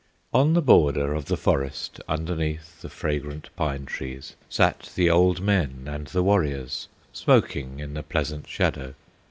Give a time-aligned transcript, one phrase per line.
[0.33, 5.83] On the border of the forest, Underneath the fragrant pine trees, Sat the old men
[5.85, 8.95] and the warriors Smoking in the pleasant shadow.